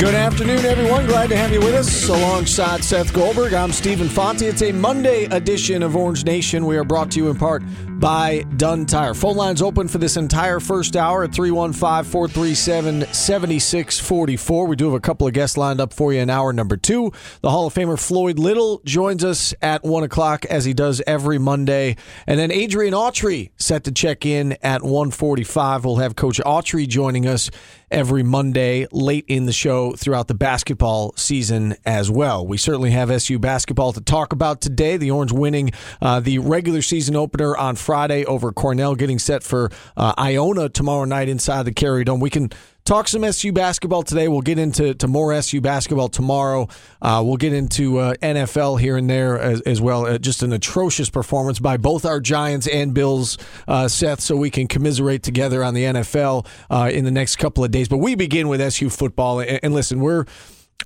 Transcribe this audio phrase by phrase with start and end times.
[0.00, 1.04] Good afternoon, everyone.
[1.04, 3.52] Glad to have you with us alongside Seth Goldberg.
[3.52, 4.40] I'm Stephen Fonte.
[4.40, 6.64] It's a Monday edition of Orange Nation.
[6.64, 7.62] We are brought to you in part
[8.00, 9.12] by Dunn Tire.
[9.12, 14.66] Phone lines open for this entire first hour at 315 437 7644.
[14.66, 17.12] We do have a couple of guests lined up for you in hour number two.
[17.42, 21.38] The Hall of Famer Floyd Little joins us at 1 o'clock as he does every
[21.38, 21.96] Monday.
[22.26, 25.84] And then Adrian Autry set to check in at 145.
[25.84, 27.50] We'll have Coach Autry joining us
[27.90, 32.46] every Monday late in the show throughout the basketball season as well.
[32.46, 34.96] We certainly have SU basketball to talk about today.
[34.96, 39.70] The Orange winning uh, the regular season opener on Friday over Cornell, getting set for
[39.96, 42.20] uh, Iona tomorrow night inside the Carrier Dome.
[42.20, 42.50] We can
[42.84, 44.28] talk some SU basketball today.
[44.28, 46.68] We'll get into to more SU basketball tomorrow.
[47.00, 50.06] Uh, we'll get into uh, NFL here and there as, as well.
[50.06, 54.50] Uh, just an atrocious performance by both our Giants and Bills, uh, Seth, so we
[54.50, 57.88] can commiserate together on the NFL uh, in the next couple of days.
[57.88, 59.40] But we begin with SU football.
[59.40, 60.24] And, and listen, we're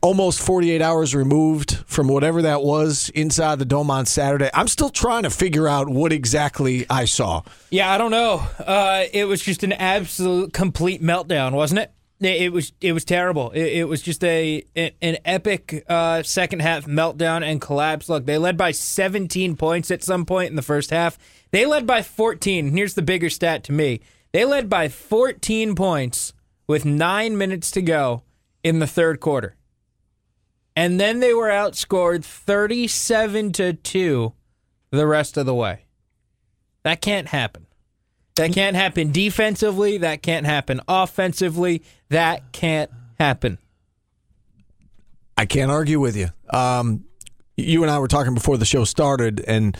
[0.03, 4.51] almost 48 hours removed from whatever that was inside the dome on Saturday.
[4.53, 7.42] I'm still trying to figure out what exactly I saw.
[7.70, 8.47] Yeah, I don't know.
[8.59, 11.92] Uh, it was just an absolute complete meltdown, wasn't it?
[12.20, 13.51] It was it was terrible.
[13.51, 18.08] It, it was just a an epic uh, second half meltdown and collapse.
[18.08, 21.19] Look, they led by 17 points at some point in the first half.
[21.51, 22.75] They led by 14.
[22.75, 24.01] Here's the bigger stat to me.
[24.33, 26.33] They led by 14 points
[26.67, 28.23] with nine minutes to go
[28.63, 29.57] in the third quarter
[30.77, 34.33] and then they were outscored 37 to 2
[34.90, 35.86] the rest of the way.
[36.83, 37.67] That can't happen.
[38.36, 43.58] That can't happen defensively, that can't happen offensively, that can't happen.
[45.36, 46.29] I can't argue with you.
[46.51, 47.05] Um,
[47.57, 49.77] you and I were talking before the show started and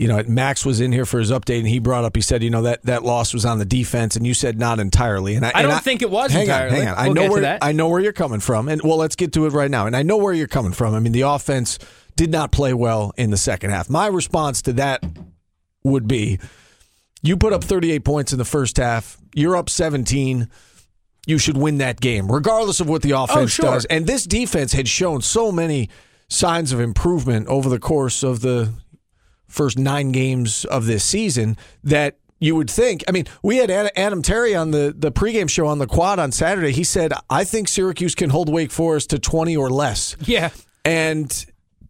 [0.00, 2.16] you know, Max was in here for his update, and he brought up.
[2.16, 4.80] He said, you know, that, that loss was on the defense, and you said not
[4.80, 5.34] entirely.
[5.34, 6.80] And I, I don't and think it was hang entirely.
[6.80, 8.96] On, hang on, we'll I know where I know where you're coming from, and well,
[8.96, 9.86] let's get to it right now.
[9.86, 10.94] And I know where you're coming from.
[10.94, 11.78] I mean, the offense
[12.16, 13.90] did not play well in the second half.
[13.90, 15.04] My response to that
[15.84, 16.40] would be,
[17.20, 19.18] you put up 38 points in the first half.
[19.34, 20.48] You're up 17
[21.26, 23.64] you should win that game, regardless of what the oh, offense oh, sure.
[23.66, 23.84] does.
[23.84, 25.90] And this defense had shown so many
[26.28, 28.72] signs of improvement over the course of the
[29.50, 33.04] first nine games of this season that you would think.
[33.06, 36.32] I mean, we had Adam Terry on the, the pregame show on the quad on
[36.32, 36.72] Saturday.
[36.72, 40.16] He said, I think Syracuse can hold Wake Forest to 20 or less.
[40.20, 40.50] Yeah.
[40.84, 41.46] And,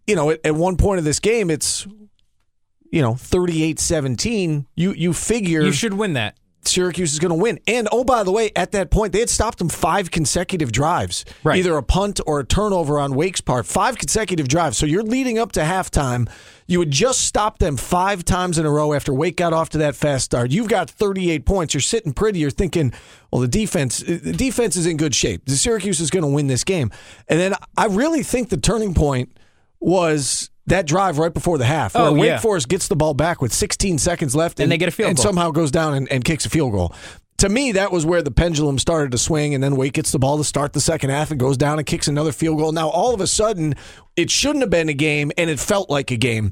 [0.07, 1.87] you know, at, at one point of this game, it's,
[2.91, 4.67] you know, 38 17.
[4.75, 5.63] You, you figure.
[5.63, 6.37] You should win that.
[6.63, 7.59] Syracuse is going to win.
[7.67, 11.25] And oh, by the way, at that point, they had stopped them five consecutive drives,
[11.43, 11.59] right.
[11.59, 13.67] either a punt or a turnover on Wake's part.
[13.67, 14.77] Five consecutive drives.
[14.77, 16.29] So you're leading up to halftime.
[16.71, 19.79] You had just stopped them five times in a row after Wake got off to
[19.79, 20.53] that fast start.
[20.53, 21.75] You've got 38 points.
[21.75, 22.39] You're sitting pretty.
[22.39, 22.93] You're thinking,
[23.33, 25.47] well, the defense, the defense is in good shape.
[25.47, 26.93] The Syracuse is going to win this game.
[27.27, 29.37] And then I really think the turning point
[29.81, 32.39] was that drive right before the half, where oh, Wake yeah.
[32.39, 35.09] Forest gets the ball back with 16 seconds left, and, and they get a field
[35.09, 35.25] and goal.
[35.25, 36.95] somehow goes down and, and, kicks a field goal.
[37.41, 40.19] To me, that was where the pendulum started to swing, and then Wake gets the
[40.19, 42.71] ball to start the second half and goes down and kicks another field goal.
[42.71, 43.77] Now, all of a sudden,
[44.15, 46.51] it shouldn't have been a game, and it felt like a game.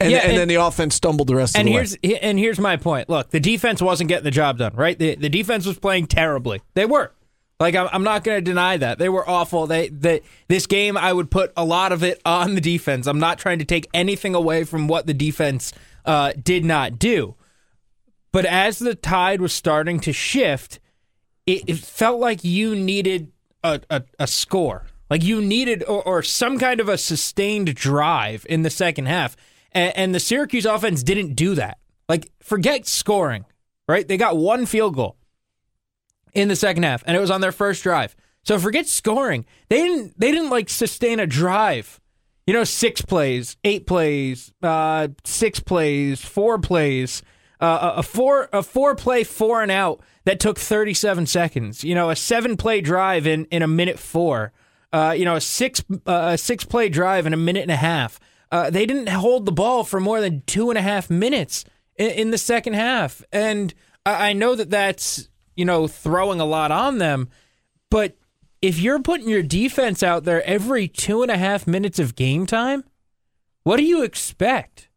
[0.00, 2.18] And, yeah, and, and, then the offense stumbled the rest and of the here's, way.
[2.20, 3.10] And here's my point.
[3.10, 4.98] Look, the defense wasn't getting the job done, right?
[4.98, 6.62] The, the defense was playing terribly.
[6.72, 7.12] They were.
[7.60, 9.66] Like I'm, I'm not going to deny that they were awful.
[9.66, 13.06] They that this game I would put a lot of it on the defense.
[13.06, 15.72] I'm not trying to take anything away from what the defense
[16.04, 17.36] uh, did not do.
[18.34, 20.80] But as the tide was starting to shift,
[21.46, 23.30] it, it felt like you needed
[23.62, 28.44] a, a, a score, like you needed or, or, some kind of a sustained drive
[28.50, 29.36] in the second half,
[29.70, 31.78] and, and the Syracuse offense didn't do that.
[32.08, 33.44] Like forget scoring,
[33.86, 34.08] right?
[34.08, 35.16] They got one field goal
[36.32, 38.16] in the second half, and it was on their first drive.
[38.42, 39.46] So forget scoring.
[39.68, 40.18] They didn't.
[40.18, 42.00] They didn't like sustain a drive.
[42.48, 47.22] You know, six plays, eight plays, uh, six plays, four plays,
[47.66, 51.84] a four a four play four and out that took thirty seven seconds.
[51.84, 54.52] You know, a seven play drive in in a minute four.
[54.92, 57.76] Uh, you know, a six uh, a six play drive in a minute and a
[57.76, 58.20] half.
[58.50, 61.64] Uh, they didn't hold the ball for more than two and a half minutes
[61.96, 63.74] in, in the second half, and
[64.06, 67.28] I, I know that that's you know, throwing a lot on them.
[67.90, 68.16] But
[68.60, 72.46] if you're putting your defense out there every two and a half minutes of game
[72.46, 72.84] time,
[73.62, 74.88] what do you expect?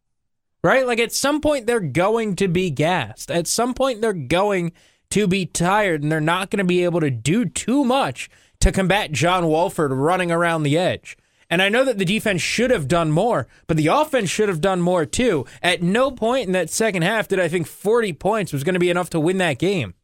[0.68, 0.86] Right?
[0.86, 3.30] Like at some point they're going to be gassed.
[3.30, 4.72] At some point they're going
[5.08, 8.28] to be tired and they're not going to be able to do too much
[8.60, 11.16] to combat John Wolford running around the edge.
[11.48, 14.60] And I know that the defense should have done more, but the offense should have
[14.60, 15.46] done more too.
[15.62, 18.78] At no point in that second half did I think 40 points was going to
[18.78, 19.94] be enough to win that game.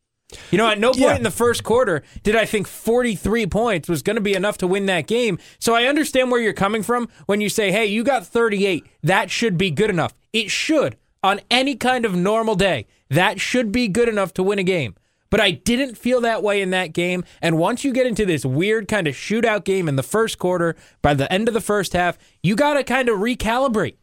[0.50, 1.16] You know, at no point Yeah.
[1.16, 4.66] in the first quarter did I think 43 points was going to be enough to
[4.66, 5.38] win that game.
[5.58, 8.86] So I understand where you're coming from when you say, hey, you got 38.
[9.02, 10.14] That should be good enough.
[10.32, 10.96] It should.
[11.22, 14.94] On any kind of normal day, that should be good enough to win a game.
[15.30, 17.24] But I didn't feel that way in that game.
[17.42, 20.76] And once you get into this weird kind of shootout game in the first quarter,
[21.02, 23.96] by the end of the first half, you got to kind of recalibrate.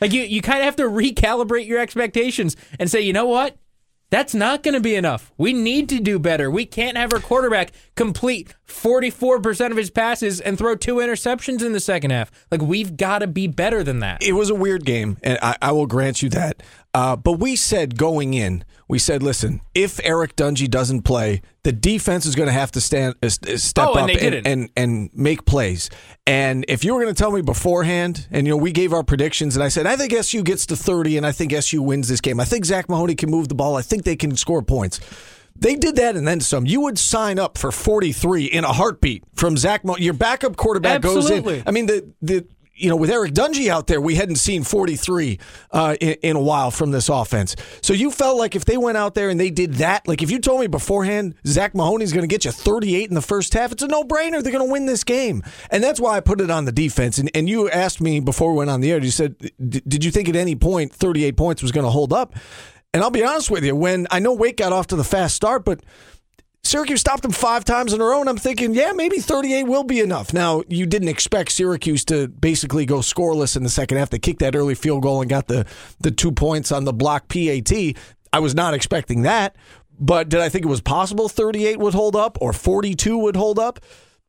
[0.00, 3.56] Like you, you kind of have to recalibrate your expectations and say, you know what?
[4.16, 5.30] That's not going to be enough.
[5.36, 6.50] We need to do better.
[6.50, 11.74] We can't have our quarterback complete 44% of his passes and throw two interceptions in
[11.74, 12.30] the second half.
[12.50, 14.22] Like, we've got to be better than that.
[14.22, 16.62] it was a weird game, and I, I will grant you that.
[16.96, 21.70] Uh, but we said going in, we said, listen, if Eric Dungey doesn't play, the
[21.70, 24.70] defense is going to have to stand uh, uh, step Oh, and up and, and
[24.78, 25.90] and make plays.
[26.26, 29.02] And if you were going to tell me beforehand, and you know, we gave our
[29.02, 32.08] predictions, and I said, I think SU gets to 30, and I think SU wins
[32.08, 32.40] this game.
[32.40, 33.76] I think Zach Mahoney can move the ball.
[33.76, 34.98] I think they can score points.
[35.58, 36.64] They did that and then some.
[36.64, 40.04] You would sign up for 43 in a heartbeat from Zach Mahoney.
[40.04, 41.40] Your backup quarterback Absolutely.
[41.40, 41.62] goes in.
[41.66, 42.46] I mean, the the
[42.76, 45.38] you know, with Eric Dungey out there, we hadn't seen 43
[45.70, 47.56] uh, in, in a while from this offense.
[47.82, 50.30] So you felt like if they went out there and they did that, like if
[50.30, 53.72] you told me beforehand Zach Mahoney's going to get you 38 in the first half,
[53.72, 54.42] it's a no brainer.
[54.42, 55.42] They're going to win this game.
[55.70, 57.18] And that's why I put it on the defense.
[57.18, 60.04] And, and you asked me before we went on the air, you said, "D- did
[60.04, 62.34] you think at any point 38 points was going to hold up?
[62.92, 65.36] And I'll be honest with you, when I know Wake got off to the fast
[65.36, 65.80] start, but
[66.66, 69.84] Syracuse stopped them five times in a row, and I'm thinking, yeah, maybe 38 will
[69.84, 70.32] be enough.
[70.32, 74.10] Now, you didn't expect Syracuse to basically go scoreless in the second half.
[74.10, 75.66] They kicked that early field goal and got the,
[76.00, 77.72] the two points on the block PAT.
[78.32, 79.56] I was not expecting that,
[79.98, 83.58] but did I think it was possible 38 would hold up or 42 would hold
[83.58, 83.80] up?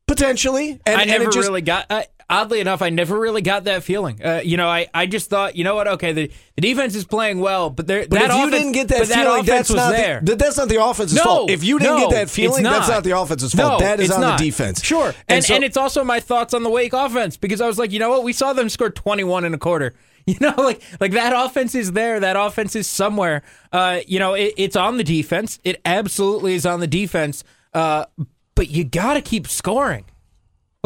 [0.07, 0.80] Potentially.
[0.86, 1.88] And, I and never it just, really got.
[1.89, 4.24] Uh, oddly enough, I never really got that feeling.
[4.24, 5.88] Uh, you know, I, I just thought, you know what?
[5.88, 8.01] Okay, the, the defense is playing well, but there.
[8.07, 10.21] But that if you didn't get that feeling, offense that's was not there.
[10.21, 11.50] The, that's not the offense's no, fault.
[11.50, 13.79] If you didn't no, get that feeling, that's not the offense's fault.
[13.81, 14.39] No, that is on not.
[14.39, 14.83] the defense.
[14.83, 17.77] Sure, and so- and it's also my thoughts on the Wake offense because I was
[17.77, 18.24] like, you know what?
[18.24, 19.94] We saw them score twenty one in a quarter.
[20.27, 22.19] You know, like like that offense is there.
[22.19, 23.44] That offense is somewhere.
[23.71, 25.57] Uh, you know, it, it's on the defense.
[25.63, 27.45] It absolutely is on the defense.
[27.74, 28.07] Uh,
[28.53, 30.03] but you got to keep scoring.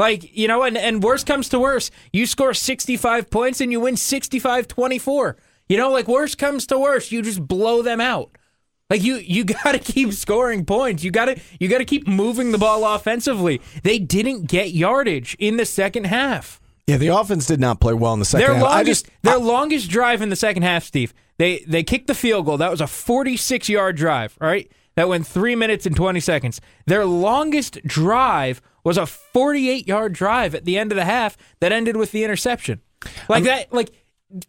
[0.02, 3.80] Like, you know, and, and worst comes to worst, you score 65 points and you
[3.82, 5.38] win 65 24.
[5.70, 8.36] You know, like worst comes to worst, you just blow them out.
[8.90, 11.04] Like you you got to keep scoring points.
[11.04, 13.62] You got to you got to keep moving the ball offensively.
[13.84, 16.60] They didn't get yardage in the second half.
[16.88, 18.64] yeah, the offense did not play well in the second Their half.
[18.64, 21.14] I longest just their longest drive in the second half, Steve.
[21.38, 22.58] They they kicked the field goal.
[22.58, 24.36] That was a 46 yard drive.
[24.42, 24.68] right?
[24.96, 26.60] that went three minutes and 20 seconds.
[26.86, 31.72] Their longest drive was a 48 yard drive at the end of the half that
[31.72, 32.82] ended with the interception.
[33.28, 33.74] Like that.
[33.74, 33.92] Like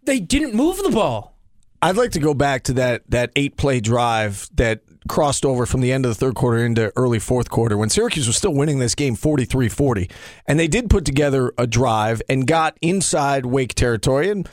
[0.04, 1.32] they didn't move the ball.
[1.80, 5.80] I'd like to go back to that that eight play drive that crossed over from
[5.80, 8.78] the end of the third quarter into early fourth quarter when Syracuse was still winning
[8.78, 10.08] this game 43-40
[10.46, 14.48] and they did put together a drive and got inside Wake territory and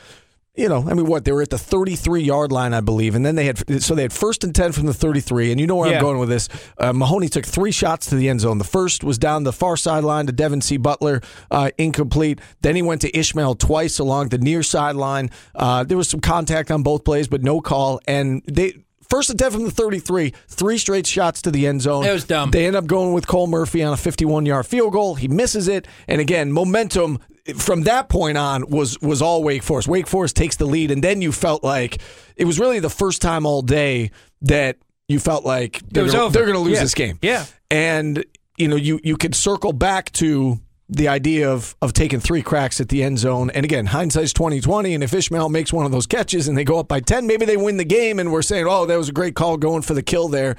[0.59, 3.25] you know, I mean, what they were at the 33 yard line, I believe, and
[3.25, 5.51] then they had so they had first and 10 from the 33.
[5.51, 5.97] And you know where Yeah.
[5.97, 6.49] I'm going with this.
[6.77, 8.57] Uh, Mahoney took three shots to the end zone.
[8.57, 10.77] The first was down the far sideline to Devin C.
[10.77, 12.39] Butler, uh, incomplete.
[12.61, 15.29] Then he went to Ishmael twice along the near sideline.
[15.55, 18.01] Uh, there was some contact on both plays, but no call.
[18.07, 18.73] And they.
[19.09, 22.05] First and 10 from the 33, three straight shots to the end zone.
[22.05, 22.51] It was dumb.
[22.51, 25.15] They end up going with Cole Murphy on a 51 yard field goal.
[25.15, 25.87] He misses it.
[26.07, 27.17] And again, momentum
[27.53, 29.87] from that point on was was all Wake Forest.
[29.87, 32.01] Wake Forest takes the lead, and then you felt like
[32.35, 34.77] it was really the first time all day that
[35.07, 36.33] you felt like they're was gonna, over.
[36.33, 36.83] they're going to lose Yeah.
[36.83, 37.19] this game.
[37.21, 37.45] Yeah.
[37.71, 38.23] and
[38.57, 42.81] you know you you could circle back to the idea of of taking three cracks
[42.81, 43.49] at the end zone.
[43.51, 44.93] And again, hindsight's twenty twenty.
[44.93, 47.45] And if Ishmael makes one of those catches and they go up by ten, maybe
[47.45, 48.17] they win the game.
[48.19, 50.55] And we're saying, oh, that was a great call going for the kill there.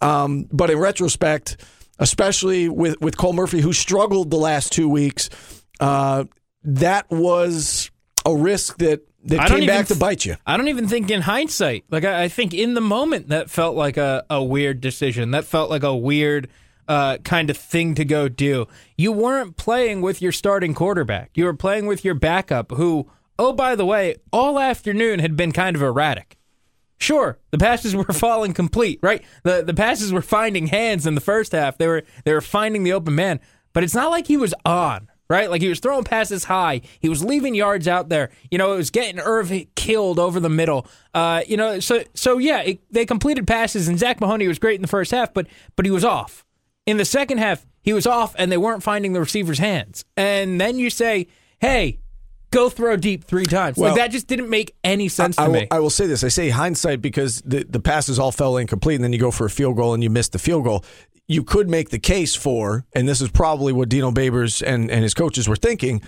[0.00, 1.56] Um, but in retrospect,
[1.98, 5.28] especially with with Cole Murphy, who struggled the last two weeks,
[5.80, 6.24] uh,
[6.64, 7.90] that was
[8.24, 10.36] a risk that that came back to bite you.
[10.46, 11.84] I don't even think in hindsight.
[11.90, 15.30] Like I, I think in the moment that felt like a, a weird decision.
[15.30, 16.48] That felt like a weird
[16.88, 18.66] uh, kind of thing to go do.
[18.96, 21.30] You weren't playing with your starting quarterback.
[21.34, 25.52] You were playing with your backup, who, oh by the way, all afternoon had been
[25.52, 26.36] kind of erratic.
[26.98, 29.24] Sure, the passes were falling complete, right?
[29.42, 31.78] The the passes were finding hands in the first half.
[31.78, 33.40] They were they were finding the open man,
[33.72, 35.50] but it's not like he was on, right?
[35.50, 36.82] Like he was throwing passes high.
[37.00, 38.30] He was leaving yards out there.
[38.50, 40.86] You know, it was getting Irv killed over the middle.
[41.14, 44.76] Uh, you know, so so yeah, it, they completed passes, and Zach Mahoney was great
[44.76, 46.44] in the first half, but but he was off
[46.84, 47.66] in the second half.
[47.80, 50.04] He was off, and they weren't finding the receiver's hands.
[50.16, 51.26] And then you say,
[51.60, 51.98] hey.
[52.52, 53.78] Go throw deep three times.
[53.78, 55.68] Well, like that just didn't make any sense I to will, me.
[55.70, 56.22] I will say this.
[56.22, 59.46] I say hindsight because the, the passes all fell incomplete, and then you go for
[59.46, 60.84] a field goal and you miss the field goal.
[61.32, 65.02] You could make the case for, and this is probably what Dino Babers and, and
[65.02, 66.02] his coaches were thinking.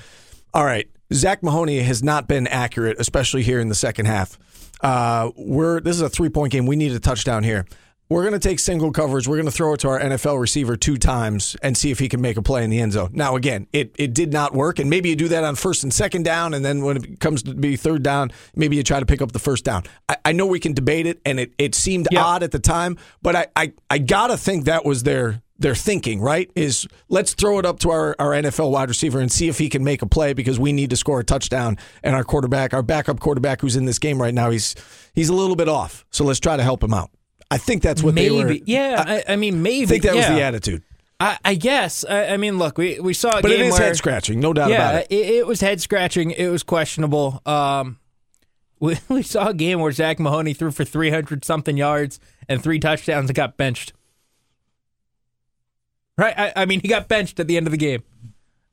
[0.53, 4.39] All right, Zach Mahoney has not been accurate, especially here in the second half.
[4.83, 6.67] Uh, we're this is a three point game.
[6.67, 7.65] We need a touchdown here.
[8.11, 9.27] We're going to take single coverage.
[9.27, 12.09] We're going to throw it to our NFL receiver two times and see if he
[12.09, 13.11] can make a play in the end zone.
[13.15, 14.79] Now, again, it, it did not work.
[14.79, 16.53] And maybe you do that on first and second down.
[16.53, 19.33] And then when it comes to be third down, maybe you try to pick up
[19.33, 19.85] the first down.
[20.09, 22.25] I, I know we can debate it, and it, it seemed Yeah.
[22.25, 25.41] odd at the time, but I, I, I got to think that was their.
[25.57, 29.31] Their thinking, right, is let's throw it up to our, our NFL wide receiver and
[29.31, 31.79] see if he can make a play because we need to score a touchdown.
[32.03, 34.75] And our quarterback, our backup quarterback who's in this game right now, he's
[35.15, 36.05] he's a little bit off.
[36.11, 37.11] So let's try to help him out.
[37.51, 38.59] I think that's what maybe, they were.
[38.65, 39.05] yeah.
[39.07, 39.85] I, I mean, maybe.
[39.85, 40.83] I think that was the attitude.
[41.21, 42.05] I, I guess.
[42.05, 44.53] I, I mean, look, we, we saw a But game it is head scratching, no
[44.53, 45.13] doubt yeah, about it.
[45.13, 45.47] it.
[45.47, 46.33] was head scratching.
[46.33, 47.41] It was questionable.
[47.47, 47.99] Um,
[48.81, 52.81] we, we saw a game where Zach Mahoney threw for 300 something yards and three
[52.81, 53.93] touchdowns and got benched.
[56.19, 56.35] Right?
[56.37, 58.03] I, I mean, he got benched at the end of the game.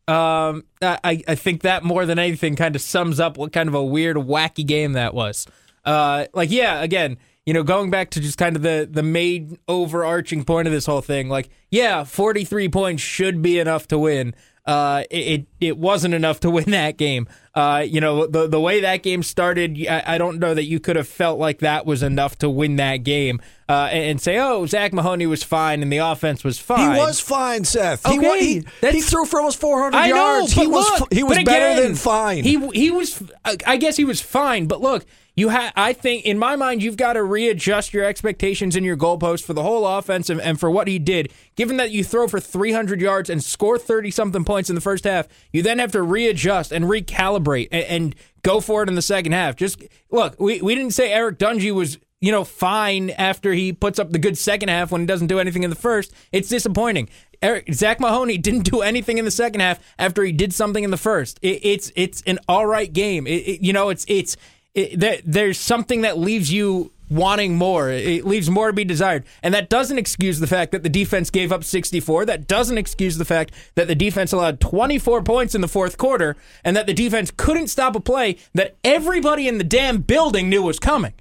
[0.07, 3.75] Um, I, I think that more than anything kind of sums up what kind of
[3.75, 5.47] a weird, wacky game that was.
[5.85, 9.57] Uh, like, yeah, again, you know, going back to just kind of the the main
[9.67, 14.33] overarching point of this whole thing, like, yeah, 43 points should be enough to win.
[14.63, 17.27] Uh, it, it wasn't enough to win that game.
[17.55, 20.79] Uh, you know, the the way that game started, I, I don't know that you
[20.79, 23.41] could have felt like that was enough to win that game.
[23.67, 26.93] Uh, and, and say, oh, Zach Mahoney was fine and the offense was fine.
[26.93, 28.05] He was fine, Seth.
[28.05, 30.53] He, Okay, he, that's- he threw for almost 400 I know, yards.
[30.53, 32.43] but he was look, he was better again, than fine.
[32.43, 33.21] He he was.
[33.65, 34.67] I guess he was fine.
[34.67, 35.71] But look, you had.
[35.75, 39.53] I think in my mind, you've got to readjust your expectations and your goalposts for
[39.53, 41.31] the whole offense and, and for what he did.
[41.55, 45.03] Given that you throw for 300 yards and score 30 something points in the first
[45.05, 49.01] half, you then have to readjust and recalibrate and, and go for it in the
[49.01, 49.55] second half.
[49.55, 53.97] Just look, we we didn't say Eric Dungey was you know, fine after he puts
[53.97, 56.13] up the good second half when he doesn't do anything in the first.
[56.31, 57.09] It's disappointing.
[57.41, 60.91] Eric, Zach Mahoney didn't do anything in the second half after he did something in
[60.91, 61.39] the first.
[61.41, 63.25] It, it's it's an all right game.
[63.25, 64.37] It, it- you know, it's it's
[64.73, 67.89] there's something that leaves you wanting more.
[67.89, 71.29] It leaves more to be desired, and that doesn't excuse the fact that the defense
[71.29, 72.25] gave up 64.
[72.25, 76.35] That doesn't excuse the fact that the defense allowed 24 points in the fourth quarter,
[76.63, 80.63] and that the defense couldn't stop a play that everybody in the damn building knew
[80.63, 81.13] was coming.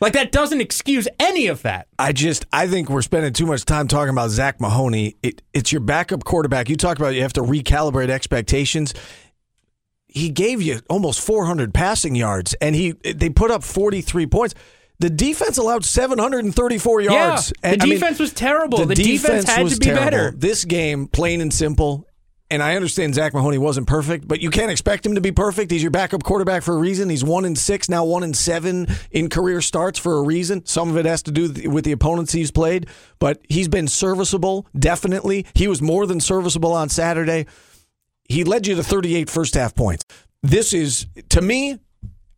[0.00, 1.86] Like that doesn't excuse any of that.
[1.98, 5.16] I just I think we're spending too much time talking about Zach Mahoney.
[5.22, 6.70] It, it's your backup quarterback.
[6.70, 8.94] You talk about you have to recalibrate expectations.
[10.12, 14.54] He gave you almost 400 passing yards, and he they put up 43 points.
[14.98, 17.52] The defense allowed 734 yards.
[17.62, 18.84] Yeah, And, the I mean, defense was terrible.
[18.84, 20.04] The defense had was to be terrible.
[20.04, 20.30] better.
[20.36, 22.06] This game, plain and simple.
[22.52, 25.70] And I understand Zach Mahoney wasn't perfect, but you can't expect him to be perfect.
[25.70, 27.08] He's your backup quarterback for a reason.
[27.08, 30.66] He's one in six now, one in seven in career starts for a reason.
[30.66, 32.88] Some of it has to do with the opponents he's played,
[33.20, 34.66] but he's been serviceable.
[34.76, 37.46] Definitely, he was more than serviceable on Saturday.
[38.30, 40.04] He led you to 38 first half points.
[40.42, 41.78] This is to me.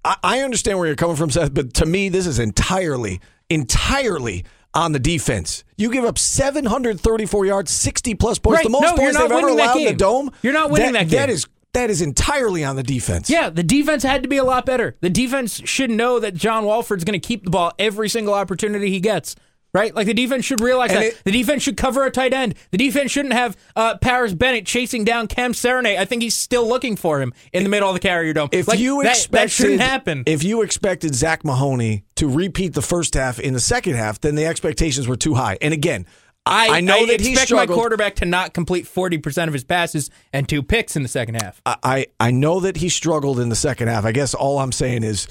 [0.05, 3.21] I, I understand where you're coming from, Seth, but to me, this is entirely,
[3.51, 4.45] entirely
[4.75, 5.65] on the defense.
[5.77, 8.65] You give up 734 yards, 60 plus points, Right.
[8.65, 10.31] the most No, points they've ever allowed in the dome.
[10.43, 11.19] You're not winning that game.
[11.21, 13.31] That is that is entirely on the defense.
[13.31, 14.97] Yeah, the defense had to be a lot better.
[15.01, 18.91] The defense should know that John Wolford's going to keep the ball every single opportunity
[18.91, 19.37] he gets.
[19.75, 19.95] Right?
[19.95, 21.07] Like the defense should realize And that.
[21.07, 22.55] it- the defense should cover a tight end.
[22.73, 25.97] The defense shouldn't have uh, Parris Bennett chasing down Cam Serigne.
[25.97, 28.51] I think he's still looking for him in the middle of the carrier dome.
[28.53, 30.25] If Like, you expected, that shouldn't happen.
[30.27, 34.35] If you expected Zach Mahoney to repeat the first half in the second half, then
[34.35, 35.57] the expectations were too high.
[35.63, 36.05] And again,
[36.45, 39.63] I, I know that he expect my quarterback to not complete forty percent of his
[39.65, 41.63] passes and two picks in the second half.
[41.65, 44.05] I, I know that he struggled in the second half.
[44.05, 45.29] I guess all I'm saying is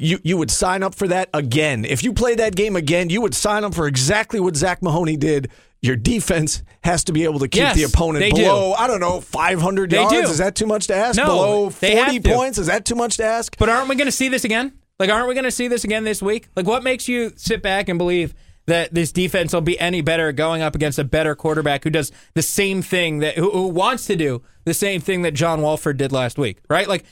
[0.00, 1.84] you you would sign up for that again.
[1.84, 5.16] If you play that game again, you would sign up for exactly what Zach Mahoney
[5.16, 5.50] did.
[5.82, 8.42] Your defense has to be able to keep Yes, the opponent they do.
[8.42, 10.12] below, I don't know, 500 They yards.
[10.12, 10.20] do.
[10.22, 11.16] Is that too much to ask?
[11.16, 12.28] No, below they have 40 to.
[12.34, 12.58] points?
[12.58, 13.56] Is that too much to ask?
[13.56, 14.72] But aren't we going to see this again?
[14.98, 16.48] Like, aren't we going to see this again this week?
[16.54, 18.34] Like, what makes you sit back and believe
[18.66, 22.12] that this defense will be any better going up against a better quarterback who does
[22.34, 25.96] the same thing that who, who wants to do the same thing that John Wolford
[25.96, 26.58] did last week?
[26.68, 26.86] Right?
[26.86, 27.04] Like,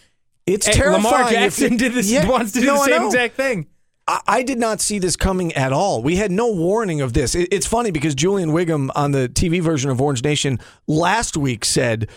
[0.49, 1.05] It's eh, terrifying.
[1.05, 3.67] Lamar Jackson did this Yeah, wants to do no, the same exact thing.
[4.07, 6.03] I, I did not see this coming at all.
[6.03, 7.35] We had no warning of this.
[7.35, 11.65] It, it's funny because Julian Whigham on the TV version of Orange Nation last week
[11.65, 12.09] said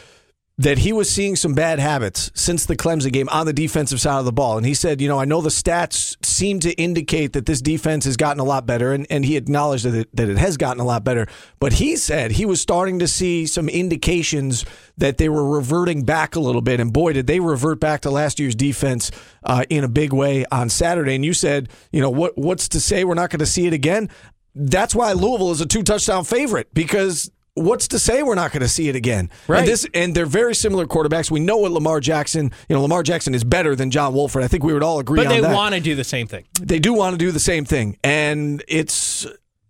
[0.61, 4.19] that he was seeing some bad habits since the Clemson game on the defensive side
[4.19, 4.57] of the ball.
[4.57, 8.05] And he said, you know, I know the stats seem to indicate that this defense
[8.05, 10.79] has gotten a lot better, and, and he acknowledged that it, that it has gotten
[10.79, 11.27] a lot better.
[11.59, 14.63] But he said he was starting to see some indications
[14.97, 16.79] that they were reverting back a little bit.
[16.79, 19.09] And boy, did they revert back to last year's defense
[19.43, 21.15] uh, in a big way on Saturday.
[21.15, 23.73] And you said, you know, what what's to say we're not going to see it
[23.73, 24.09] again?
[24.53, 28.61] That's why Louisville is a two touchdown favorite because what's to say we're not going
[28.61, 29.29] to see it again?
[29.47, 29.59] Right.
[29.59, 31.29] And, this, and they're very similar quarterbacks.
[31.29, 34.43] We know what Lamar Jackson, you know, Lamar Jackson is better than John Wolford.
[34.43, 36.45] I think we would all agree But on they want to do the same thing.
[36.61, 39.25] they do want to do the same thing, and it's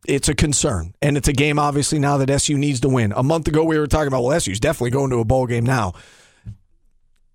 [0.08, 3.14] it's a concern, and it's a game obviously now that SU needs to win.
[3.16, 5.64] A month ago we were talking about well SU's definitely going to a bowl game
[5.64, 5.94] now.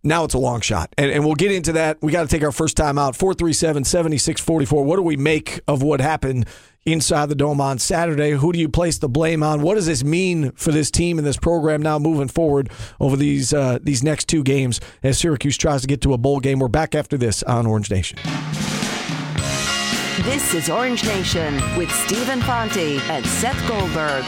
[0.03, 1.99] Now it's a long shot, and, and we'll get into that.
[2.01, 3.17] We got to take our first time out.
[3.17, 4.85] 437 7644.
[4.85, 6.47] What do we make of what happened
[6.87, 8.31] inside the dome on Saturday?
[8.31, 9.61] Who do you place the blame on?
[9.61, 13.53] What does this mean for this team and this program now moving forward over these
[13.53, 16.61] uh, these next two games as Syracuse tries to get to a bowl game?
[16.61, 18.19] We're back after this on Orange Nation.
[20.23, 24.25] This is Orange Nation with Stephen Fonte and Seth Goldberg.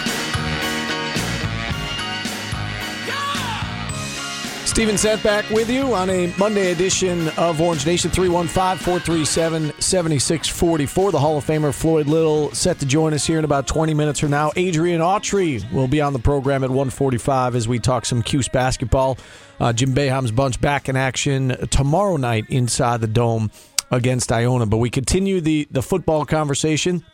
[4.68, 11.10] Steven Seth back with you on a Monday edition of Orange Nation 315 437 7644.
[11.10, 14.20] The Hall of Famer Floyd Little set to join us here in about 20 minutes
[14.20, 14.52] from now.
[14.56, 19.16] Adrian Autry will be on the program at 145 as we talk some Cuse basketball.
[19.58, 23.50] Uh, Jim Boeheim's bunch back in action tomorrow night inside the Dome
[23.90, 24.66] against Iona.
[24.66, 27.04] But we continue the, the football conversation.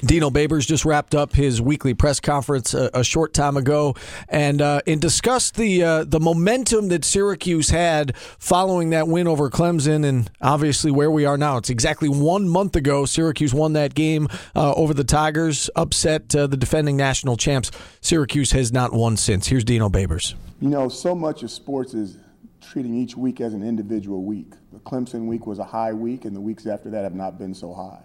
[0.00, 3.94] Dino Babers just wrapped up his weekly press conference a, a short time ago,
[4.28, 9.50] and uh, and discussed the uh, the momentum that Syracuse had following that win over
[9.50, 11.56] Clemson, and obviously where we are now.
[11.56, 16.46] It's exactly one month ago Syracuse won that game uh, over the Tigers, upset uh,
[16.46, 17.70] the defending national champs.
[18.00, 19.46] Syracuse has not won since.
[19.46, 20.34] Here's Dino Babers.
[20.60, 22.18] You know, so much of sports is
[22.60, 24.52] treating each week as an individual week.
[24.72, 27.54] The Clemson week was a high week, and the weeks after that have not been
[27.54, 28.02] so high.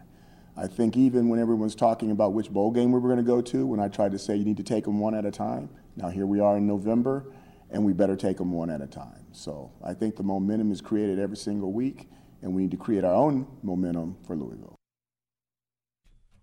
[0.59, 3.41] I think even when everyone's talking about which bowl game we were going to go
[3.41, 5.69] to, when I tried to say you need to take them one at a time,
[5.95, 7.31] now here we are in November,
[7.71, 9.25] and we better take them one at a time.
[9.31, 12.09] So I think the momentum is created every single week,
[12.41, 14.75] and we need to create our own momentum for Louisville.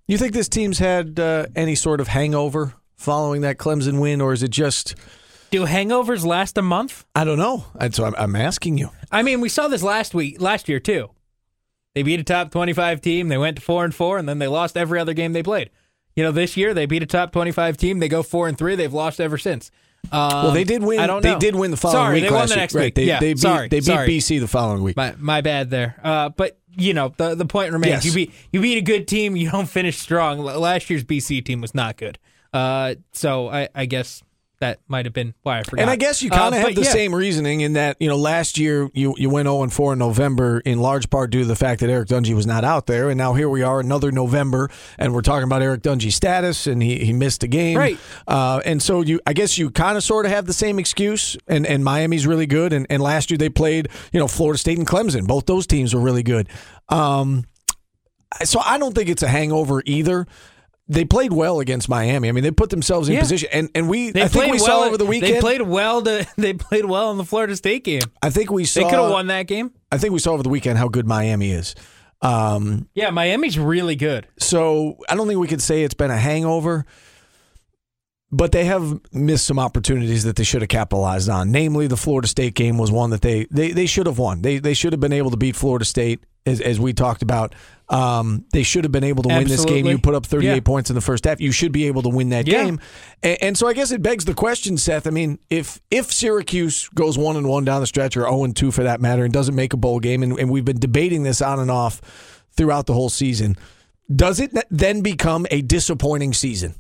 [0.06, 4.32] You think this team's had uh, any sort of hangover following that Clemson win, or
[4.32, 4.94] is it just?
[5.50, 7.04] Do hangovers last a month?
[7.14, 7.66] I don't know.
[7.92, 8.88] So I'm, I'm asking you.
[9.12, 11.10] I mean, we saw this last week, last year too.
[11.96, 13.28] They beat a top 25 team.
[13.28, 15.70] They went to four and four, and then they lost every other game they played.
[16.14, 18.00] You know, this year they beat a top 25 team.
[18.00, 18.74] They go four and three.
[18.74, 19.70] They've lost ever since.
[20.12, 21.00] Um, Well, they did win.
[21.00, 21.32] I don't know.
[21.32, 22.24] They did win the following sorry, week.
[22.24, 22.82] They won last the next week.
[22.82, 22.94] Right.
[22.94, 24.08] They, yeah, they beat, sorry, they beat sorry.
[24.08, 24.94] BC the following week.
[24.94, 25.98] My, my bad there.
[26.04, 28.04] Uh, but you know the the point remains.
[28.04, 28.04] Yes.
[28.04, 29.34] You beat you beat a good team.
[29.34, 30.40] You don't finish strong.
[30.40, 32.18] Last year's BC team was not good.
[32.52, 34.22] Uh, so I, I guess
[34.60, 35.82] that might have been why I forgot.
[35.82, 36.90] And I guess you Uh, kind of have the yeah.
[36.90, 39.98] same reasoning in that you know last year you you went 0 and 4 in
[39.98, 43.10] November in large part due to the fact that Eric Dungey was not out there,
[43.10, 46.82] and now here we are another November, and we're talking about Eric Dungey's status, and
[46.82, 47.98] he, he missed a game, Right.
[48.26, 51.36] Uh, and so you I guess you kind of sort of have the same excuse,
[51.46, 54.78] and and Miami's really good, and and last year they played you know Florida State
[54.78, 56.48] and Clemson, both those teams were really good.
[56.88, 57.44] Um,
[58.44, 60.26] so I don't think it's a hangover either.
[60.88, 62.28] They played well against Miami.
[62.28, 63.20] I mean, they put themselves in Yeah.
[63.20, 65.34] position, and and we They I think we well saw over the weekend.
[65.34, 66.00] They played well.
[66.02, 68.02] To, they played well in the Florida State game.
[68.22, 68.80] I think we saw.
[68.80, 69.72] They could have won that game.
[69.90, 71.74] I think we saw over the weekend how good Miami is.
[72.22, 74.26] Um, Yeah, Miami's really good.
[74.38, 76.86] so I don't think we could say it's been a hangover,
[78.32, 81.50] but they have missed some opportunities that they should have capitalized on.
[81.50, 84.42] Namely, the Florida State game was one that they they, they should have won.
[84.42, 87.54] They they should have been able to beat Florida State as, as we talked about.
[87.88, 89.86] Um, they should have been able to win this game.
[89.86, 90.60] You put up 38 Yeah.
[90.60, 91.40] points in the first half.
[91.40, 92.64] You should be able to win that Yeah.
[92.64, 92.80] game.
[93.22, 95.06] And, and so I guess it begs the question, Seth.
[95.06, 98.56] I mean, if if Syracuse goes one and one down the stretch, or 0 and
[98.56, 101.22] two for that matter, and doesn't make a bowl game, and, and we've been debating
[101.22, 102.00] this on and off
[102.56, 103.56] throughout the whole season,
[104.14, 106.74] does it then become a disappointing season?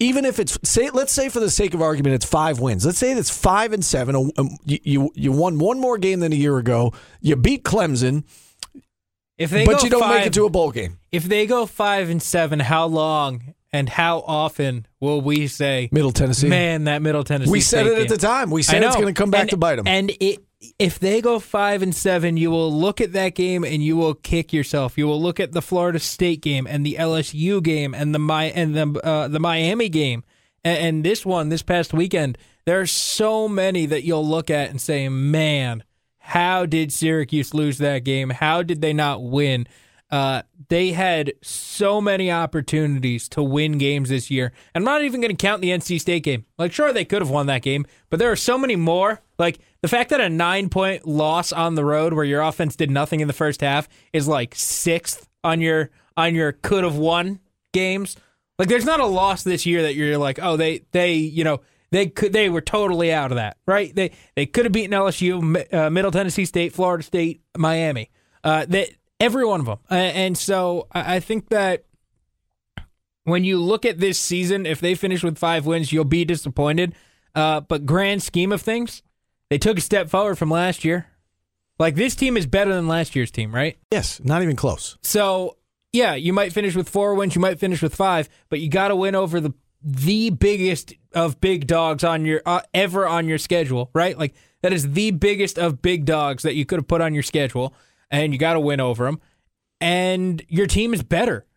[0.00, 2.84] Even if it's say, let's say for the sake of argument, it's five wins.
[2.84, 4.30] Let's say it's five and seven.
[4.64, 6.92] You you, you won one more game than a year ago.
[7.20, 8.24] You beat Clemson,
[9.38, 10.98] If they but you don't five, make it to a bowl game.
[11.10, 16.12] if they go five and seven, how long and how often will we say, Middle
[16.12, 16.48] Tennessee.
[16.48, 17.50] man, that Middle Tennessee?
[17.50, 18.50] we said it at the time.
[18.50, 19.88] We said it's going to come back And- to bite them.
[19.88, 20.38] And it,
[20.78, 24.14] if they go five and seven, you will look at that game and you will
[24.14, 24.96] kick yourself.
[24.96, 28.52] You will look at the Florida State game and the LSU game and the Mi-
[28.52, 30.22] and the uh, the Miami game
[30.64, 32.38] and, and this one this past weekend.
[32.66, 35.82] There are so many that you'll look at and say, "Man,
[36.26, 38.30] how did Syracuse lose that game?
[38.30, 39.66] How did they not win?"
[40.10, 44.52] Uh, they had so many opportunities to win games this year.
[44.74, 46.44] I'm not even going to count the NC State game.
[46.56, 49.58] Like, sure, they could have won that game, but there are so many more Like
[49.82, 53.20] the fact that a nine point loss on the road where your offense did nothing
[53.20, 57.40] in the first half is like sixth on your on your could have won
[57.72, 58.16] games.
[58.58, 61.60] Like there's not a loss this year that you're like, oh they they you know
[61.94, 63.94] they could they were totally out of that right.
[63.94, 68.10] They they could have beaten LSU, uh, Middle Tennessee State, Florida State, Miami.
[68.42, 68.88] Uh, that
[69.20, 69.78] every one of them.
[69.88, 71.84] And so I, I think that
[73.22, 76.94] when you look at this season, if they finish with five wins, you'll be disappointed.
[77.34, 79.02] Uh, but grand scheme of things,
[79.48, 81.06] they took a step forward from last year.
[81.78, 83.78] Like this team is better than last year's team, right?
[83.92, 84.98] Yes, not even close.
[85.02, 85.58] So
[85.92, 88.88] yeah, you might finish with four wins, you might finish with five, but you got
[88.88, 89.54] to win over the
[89.84, 94.18] the biggest of big dogs on your uh, ever on your schedule, right?
[94.18, 97.22] Like that is the biggest of big dogs that you could have put on your
[97.22, 97.74] schedule,
[98.10, 99.20] and you got to win over them.
[99.80, 101.46] And your team is better.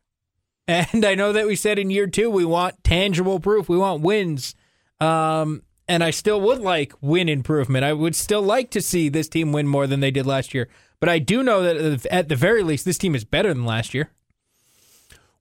[0.70, 4.02] And I know that we said in year two we want tangible proof, we want
[4.02, 4.54] wins.
[5.00, 7.86] Um, and I still would like win improvement.
[7.86, 10.68] I would still like to see this team win more than they did last year.
[11.00, 13.94] But I do know that at the very least, this team is better than last
[13.94, 14.12] year.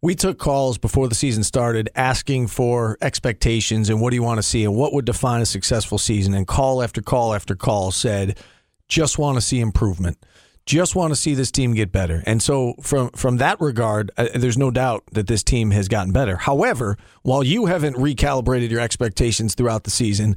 [0.07, 4.39] We took calls before the season started asking for expectations and what do you want
[4.39, 6.33] to see and what would define a successful season.
[6.33, 8.39] And call after call after call said,
[8.87, 10.25] just want to see improvement.
[10.65, 12.23] Just want to see this team get better.
[12.25, 16.13] And so, from, from that regard, uh, there's no doubt that this team has gotten
[16.13, 16.37] better.
[16.37, 20.37] However, while you haven't recalibrated your expectations throughout the season,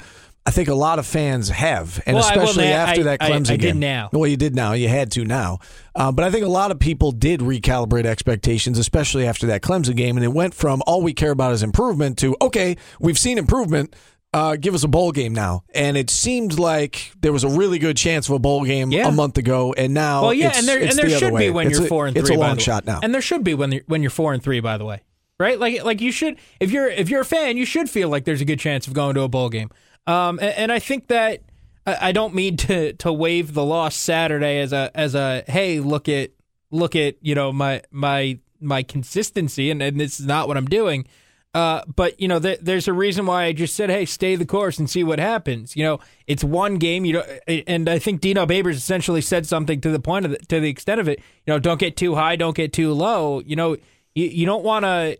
[0.50, 3.20] I think a lot of fans have, and Well, I- well, especially after I- that
[3.20, 3.80] Clemson I did game.
[3.80, 4.10] now.
[4.12, 4.74] Well, you did now.
[4.74, 5.60] You had to now.
[5.96, 9.96] Uh, but I think a lot of people did recalibrate expectations, especially after that Clemson
[9.96, 10.18] game.
[10.18, 13.96] And it went from all we care about is improvement to, okay, we've seen improvement.
[14.34, 15.62] Uh, give us a bowl game now.
[15.76, 19.08] And it seemed like there was a really good chance of a bowl game Yeah.
[19.08, 19.76] a month ago.
[19.78, 21.78] And now, Well, yeah, it's, and there it's and there the should be when It's
[21.78, 22.38] you're a- four and It's three.
[22.38, 23.00] a by long shot now.
[23.04, 24.60] and there should be when when you're four and three.
[24.62, 25.02] By the way,
[25.40, 25.60] right?
[25.60, 28.42] Like like you should if you're if you're a fan, you should feel like there's
[28.42, 29.70] a good chance of going to a bowl game.
[30.08, 31.42] Um, and, and I think that
[31.86, 36.10] I, don't mean to to wave the loss Saturday as a as a hey look
[36.10, 36.32] at
[36.72, 40.68] look at you know my my my consistency and, and this is not what I'm
[40.68, 41.08] doing.
[41.54, 44.46] Uh, but you know, th- there's a reason why I just said, "Hey, stay the
[44.46, 47.06] course and see what happens." You know, it's one game.
[47.06, 50.38] You know, and I think Dino Babers essentially said something to the point of the,
[50.38, 51.20] to the extent of it.
[51.48, 53.40] You know, don't get too high, don't get too low.
[53.40, 53.78] You know,
[54.14, 55.18] you, you don't want to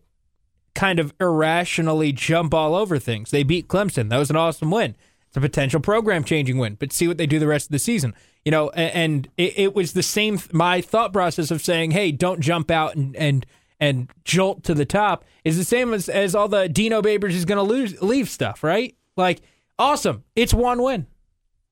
[0.76, 3.32] kind of irrationally jump all over things.
[3.32, 4.10] They beat Clemson.
[4.10, 4.96] That was an awesome win.
[5.28, 7.80] It's a potential program changing win, but see what they do the rest of the
[7.80, 8.16] season.
[8.46, 10.40] You know, and it, it was the same.
[10.52, 13.46] My thought process of saying, "Hey, don't jump out and and
[13.80, 17.46] and jolt to the top," is the same as as all the Dino Babers is
[17.46, 18.96] going to lose leave stuff, right?
[19.16, 19.42] Like,
[19.78, 21.06] awesome, it's one win.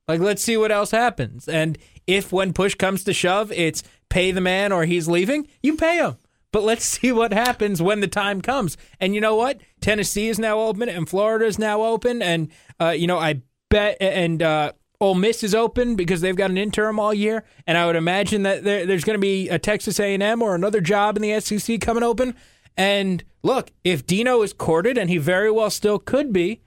[0.08, 1.48] Like, let's see what else happens.
[1.48, 5.76] And if when push comes to shove, it's pay the man or he's leaving, you
[5.76, 6.18] pay him.
[6.58, 8.78] But let's see what happens when the time comes.
[9.00, 9.62] And you know what?
[9.80, 12.24] Tennessee is now open and Florida is now open.
[12.24, 12.50] And,
[12.82, 16.58] uh, you know, I bet, and, uh, Ole Miss is open because they've got an
[16.58, 20.00] interim all year, and I would imagine that there, there's going to be a Texas
[20.00, 22.34] A&M or another job in the SEC coming open.
[22.76, 26.64] And look, if Dino is courted, and he very well still could be,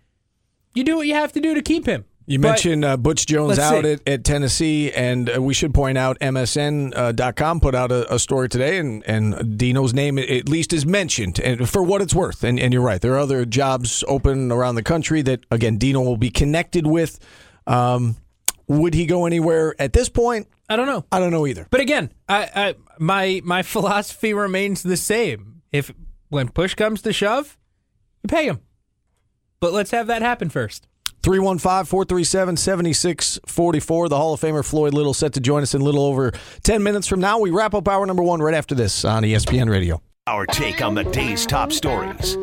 [0.74, 2.04] you do what you have to do to keep him.
[2.30, 5.98] You But- mentioned uh, Butch Jones out at, at Tennessee, and uh, we should point
[5.98, 10.86] out MSN.com put out a, a story today, and, and Dino's name at least is
[10.86, 12.44] mentioned, and for what it's worth.
[12.44, 16.02] And, and you're right, there are other jobs open around the country that, again, Dino
[16.02, 17.18] will be connected with.
[17.66, 18.14] Um,
[18.68, 20.46] would he go anywhere at this point?
[20.68, 21.04] I don't know.
[21.10, 21.66] I don't know either.
[21.68, 25.62] But again, I, I my my philosophy remains the same.
[25.72, 25.92] If
[26.28, 27.58] when push comes to shove,
[28.22, 28.60] you pay him.
[29.58, 30.86] But let's have that happen first.
[31.22, 34.08] 315 437 7644.
[34.08, 36.82] The Hall of Famer Floyd Little set to join us in a little over 10
[36.82, 37.38] minutes from now.
[37.38, 40.02] We wrap up hour number one right after this on ESPN Radio.
[40.26, 42.36] Our take on the day's top stories.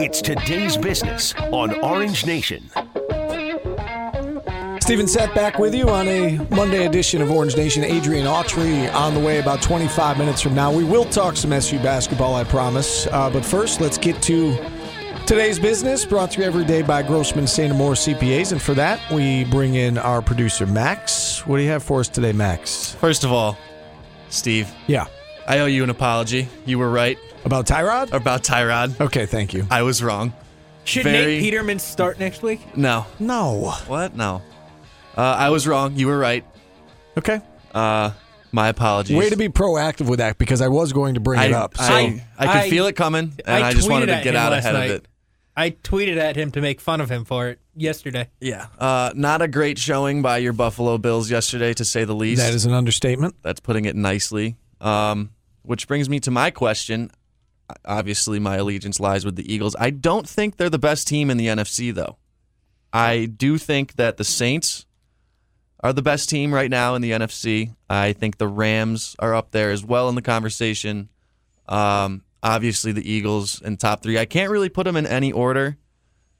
[0.00, 2.70] It's today's business on Orange Nation.
[4.82, 7.84] Stephen Seth back with you on a Monday edition of Orange Nation.
[7.84, 10.72] Adrian Autry on the way about 25 minutes from now.
[10.72, 13.06] We will talk some SU basketball, I promise.
[13.06, 14.56] Uh, but first, let's get to
[15.32, 17.72] today's business, brought to you every day by Grossman St.
[17.72, 18.52] Amour CPAs.
[18.52, 21.46] And for that, we bring in our producer, Max.
[21.46, 22.92] What do you have for us today, Max?
[23.00, 23.56] First of all,
[24.28, 25.06] Steve, Yeah.
[25.48, 26.48] I owe you an apology.
[26.66, 28.12] You were right About Tyrod?
[28.12, 29.00] about Tyrod.
[29.00, 29.66] Okay, thank you.
[29.70, 30.34] I was wrong.
[30.84, 32.76] Should Very- Nate Peterman start next week?
[32.76, 33.06] No.
[33.18, 33.72] No.
[33.86, 34.14] What?
[34.14, 34.42] No.
[35.16, 35.96] Uh, I was wrong.
[35.96, 36.44] You were right.
[37.16, 37.40] Okay.
[37.74, 38.10] Uh,
[38.52, 39.16] my apologies.
[39.16, 41.74] Way to be proactive with that because I was going to bring I, it up.
[41.78, 44.24] So I, I could I- feel it coming, and I, just wanted tweeted to at
[44.24, 44.90] get him out last ahead night.
[44.90, 45.06] of it.
[45.56, 48.30] I tweeted at him to make fun of him for it yesterday.
[48.40, 48.68] Yeah.
[48.78, 52.40] Uh, not a great showing by your Buffalo Bills yesterday, to say the least.
[52.40, 53.36] that is an understatement.
[53.42, 54.56] That's putting it nicely.
[54.80, 55.30] Um,
[55.62, 57.10] which brings me to my question.
[57.84, 59.76] Obviously, my allegiance lies with the Eagles.
[59.78, 62.16] I don't think they're the best team in the NFC, though.
[62.92, 64.86] I do think that the Saints
[65.80, 67.74] are the best team right now in the NFC.
[67.88, 71.08] I think the Rams are up there as well in the conversation.
[71.68, 74.18] Um, obviously, the Eagles in top three.
[74.18, 75.76] I can't really put them in any order.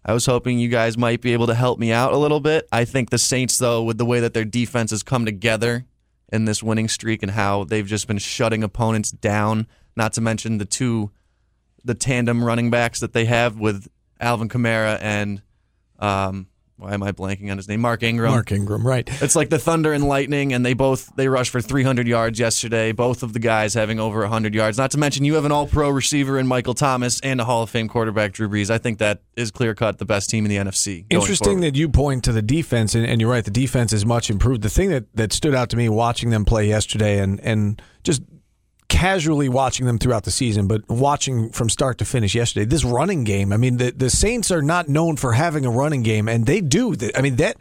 [0.05, 2.67] I was hoping you guys might be able to help me out a little bit.
[2.73, 5.87] I think the Saints, though, with the way that their defense has come together
[6.33, 10.59] in this winning streak and how they've just been shutting opponents down, not to mention
[10.59, 11.13] the two,
[11.85, 13.87] the tandem running backs that they have with
[14.19, 15.43] Alvin Kamara and
[16.01, 16.49] um,
[16.83, 17.81] why am I blanking on his name?
[17.81, 18.33] Mark Ingram.
[18.33, 19.09] Mark Ingram, right?
[19.23, 22.91] It's like the Thunder and Lightning, and they both they rushed for 300 yards yesterday.
[22.91, 24.79] Both of the guys having over 100 yards.
[24.79, 27.71] Not to mention you have an All-Pro receiver in Michael Thomas and a Hall of
[27.71, 28.69] Fame quarterback Drew Brees.
[28.69, 31.07] I think that is clear cut the best team in the NFC.
[31.09, 31.63] Interesting forward.
[31.63, 33.45] that you point to the defense, and, and you're right.
[33.45, 34.63] The defense is much improved.
[34.63, 38.23] The thing that, that stood out to me watching them play yesterday, and and just
[39.03, 43.25] casually watching them throughout the season, but watching from start to finish yesterday, this running
[43.25, 43.53] game.
[43.53, 46.61] I mean, the, the Saints are not known for having a running game, and they
[46.61, 46.95] do.
[47.17, 47.57] I mean, that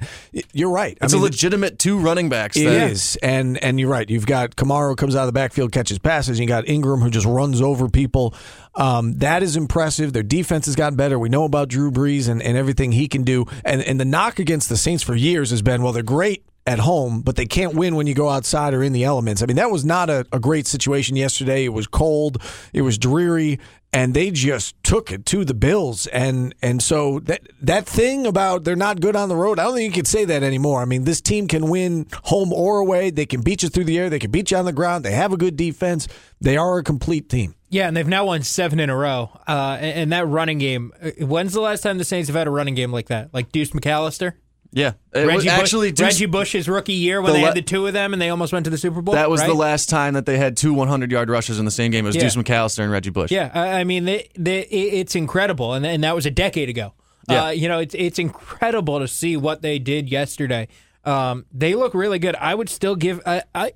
[0.53, 0.95] you're right.
[1.01, 2.57] It's I mean, a legitimate two running backs.
[2.57, 4.07] It is, and and you're right.
[4.07, 6.39] You've got Kamara comes out of the backfield, catches passes.
[6.39, 8.35] You got Ingram who just runs over people.
[8.75, 10.13] Um, that is impressive.
[10.13, 11.17] Their defense has gotten better.
[11.17, 13.47] We know about Drew Brees and, and everything he can do.
[13.65, 16.79] And and the knock against the Saints for years has been, well, they're great at
[16.79, 19.41] home, but they can't win when you go outside or in the elements.
[19.41, 21.65] I mean, that was not a, a great situation yesterday.
[21.65, 22.41] It was cold,
[22.73, 23.59] it was dreary,
[23.93, 26.07] and they just took it to the Bills.
[26.07, 29.75] And and so that that thing about they're not good on the road, I don't
[29.75, 30.81] think you can say that anymore.
[30.81, 33.09] I mean, this team can win home or away.
[33.09, 34.09] They can beat you through the air.
[34.09, 35.03] They can beat you on the ground.
[35.03, 36.07] They have a good defense.
[36.39, 37.55] They are a complete team.
[37.69, 39.29] Yeah, and they've now won seven in a row.
[39.47, 40.91] Uh, and, and that running game.
[41.01, 43.33] uh, When's the last time the Saints have had a running game like that?
[43.33, 44.33] Like Deuce McAllister,
[44.73, 47.47] Yeah, It was Reggie actually Bush, Deuce- Reggie Bush's rookie year when the they le-
[47.47, 49.13] had the two of them and they almost went to the Super Bowl.
[49.15, 51.91] That was the last time that they had two 100 yard rushes in the same
[51.91, 52.05] game.
[52.05, 52.21] It was Yeah.
[52.21, 53.31] Deuce McAllister and Reggie Bush.
[53.31, 56.93] Yeah, I I mean, they, they, it's incredible, and and that was a decade ago.
[57.29, 57.45] Yeah.
[57.45, 60.69] Uh, you know, it's it's incredible to see what they did yesterday.
[61.03, 62.35] Um, they look really good.
[62.35, 63.19] I would still give.
[63.25, 63.73] I, I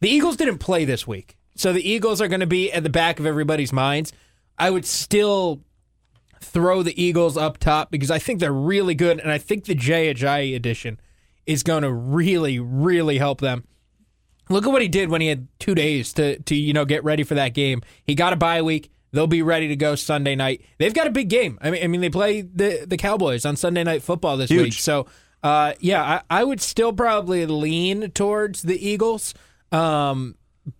[0.00, 2.90] the Eagles didn't play this week, so the Eagles are going to be at the
[2.90, 4.12] back of everybody's minds.
[4.58, 5.60] I would still
[6.40, 9.74] throw the Eagles up top because I think they're really good, and I think the
[9.74, 11.00] Jay Ajayi edition
[11.46, 13.64] is going to really, really help them.
[14.48, 17.04] Look at what he did when he had two days to to you know get
[17.04, 17.82] ready for that game.
[18.04, 18.90] He got a bye week.
[19.12, 20.62] They'll be ready to go Sunday night.
[20.78, 21.58] They've got a big game.
[21.60, 24.62] I mean, I mean they play the the Cowboys on Sunday night football this Huge.
[24.62, 24.72] week.
[24.74, 25.06] So,
[25.42, 29.34] uh, yeah, I, I would still probably lean towards the Eagles.
[29.72, 30.36] Um,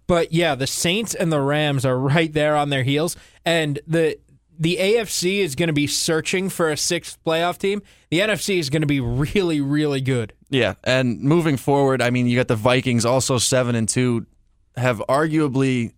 [0.06, 4.18] but yeah, the Saints and the Rams are right there on their heels, and the
[4.60, 7.80] the AFC is going to be searching for a sixth playoff team.
[8.10, 10.34] The NFC is going to be really, really good.
[10.50, 14.26] Yeah, and moving forward, I mean, you got the Vikings also seven and two,
[14.76, 15.94] have arguably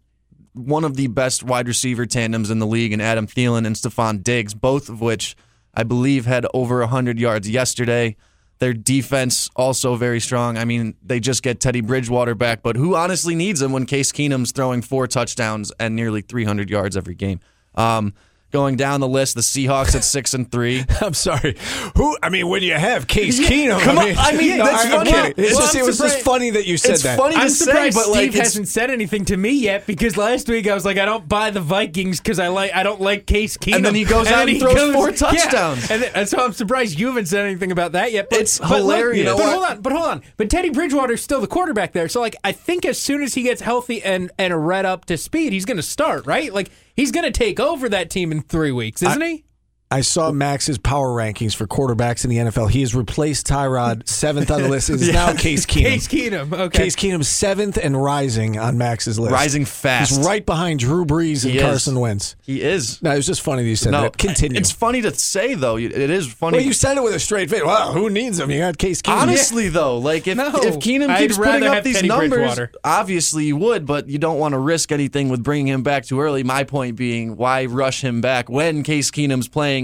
[0.52, 4.22] one of the best wide receiver tandems in the league, and Adam Thielen and Stefon
[4.22, 5.36] Diggs, both of which
[5.74, 8.16] I believe had over hundred yards yesterday.
[8.60, 10.56] Their defense also very strong.
[10.56, 14.12] I mean, they just get Teddy Bridgewater back, but who honestly needs him when Case
[14.12, 17.40] Keenum's throwing four touchdowns and nearly 300 yards every game?
[17.74, 18.14] Um,
[18.52, 20.84] going down the list, the Seahawks at six and three.
[21.00, 21.56] I'm sorry.
[21.96, 22.16] Who?
[22.22, 24.08] I mean, when you have Case Keenum, come I on.
[24.08, 25.10] mean, I mean, no, that's I'm funny.
[25.10, 25.44] kidding.
[25.44, 27.18] It's Well, just, I'm it was just surprised- funny that you said It's that.
[27.18, 29.86] funny to I'm say, surprised but like Steve it's- hasn't said anything to me yet
[29.86, 32.82] because last week I was like, I don't buy the Vikings because I like I
[32.82, 33.76] don't like Case Keenum.
[33.76, 35.88] And then he goes out then and throws four touchdowns.
[35.88, 35.94] Yeah.
[35.94, 38.28] And, then- and so I'm surprised you haven't said anything about that yet.
[38.30, 39.18] But, It's but look, hilarious.
[39.18, 39.52] You know but what?
[39.52, 40.22] hold on, but hold on.
[40.36, 42.08] But Teddy Bridgewater's still the quarterback there.
[42.08, 45.16] So like, I think as soon as he gets healthy and and read up to
[45.16, 46.52] speed, he's going to start right.
[46.52, 49.44] Like he's going to take over that team in three weeks, isn't he?
[49.92, 52.70] I saw Max's power rankings for quarterbacks in the NFL.
[52.70, 54.88] He has replaced Tyrod seventh on the list.
[54.90, 55.82] It is now Case Keenum.
[55.84, 56.52] Case Keenum.
[56.58, 56.78] Okay.
[56.84, 59.32] Case Keenum seventh and rising on Max's list.
[59.32, 60.16] Rising fast.
[60.16, 61.62] He's right behind Drew Brees and He is.
[61.64, 62.36] Carson Wentz.
[62.42, 63.02] He is.
[63.02, 64.16] No, it was just funny that you said that.
[64.16, 64.58] Continue.
[64.58, 65.76] It's funny to say though.
[65.76, 66.56] It is funny.
[66.56, 67.62] well, you said it with a straight face.
[67.62, 68.50] Wow, who needs him?
[68.50, 69.22] You got Case Keenum.
[69.22, 70.46] Honestly, though, like if No.
[70.54, 74.38] if Keenum I'd keeps putting up these Teddy numbers, obviously you would, but you don't
[74.38, 76.42] want to risk anything with bringing him back too early.
[76.44, 79.81] My point being, why rush him back when Case Keenum's playing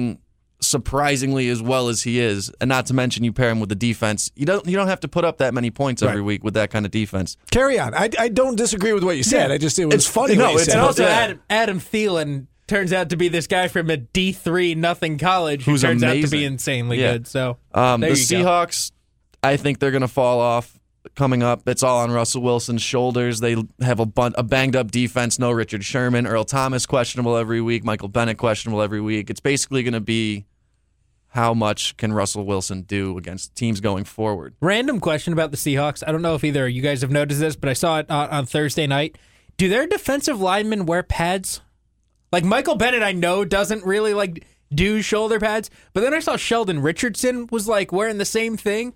[0.60, 3.74] surprisingly as well as he is, and not to mention you pair him with the
[3.74, 4.30] defense.
[4.34, 6.26] You don't you don't have to put up that many points every Right.
[6.26, 7.36] week with that kind of defense.
[7.50, 7.94] Carry on.
[7.94, 9.48] I, I don't disagree with what you said.
[9.48, 9.54] Yeah.
[9.54, 10.34] I just it was It's- funny.
[10.36, 10.74] no, what you it's said.
[10.76, 11.10] And also, Yeah.
[11.10, 15.64] Adam, Adam Thielen turns out to be this guy from a D three nothing college
[15.64, 17.12] who Who's turns out to be insanely Yeah.
[17.12, 17.26] good.
[17.28, 18.44] So Um, there the you go.
[18.50, 18.90] Seahawks,
[19.42, 20.77] I think they're going to fall off
[21.14, 21.68] coming up.
[21.68, 23.40] It's all on Russell Wilson's shoulders.
[23.40, 25.38] They have a, bun- a banged up defense.
[25.38, 26.26] No Richard Sherman.
[26.26, 27.84] Earl Thomas questionable every week.
[27.84, 29.30] Michael Bennett questionable every week.
[29.30, 30.46] It's basically going to be
[31.28, 34.54] how much can Russell Wilson do against teams going forward.
[34.60, 36.02] Random question about the Seahawks.
[36.06, 38.28] I don't know if either you guys have noticed this, but I saw it on,
[38.30, 39.18] on Thursday night.
[39.56, 41.60] Do their defensive linemen wear pads?
[42.32, 46.36] Like Michael Bennett, I know doesn't really like do shoulder pads, but then I saw
[46.36, 48.94] Sheldon Richardson was like wearing the same thing.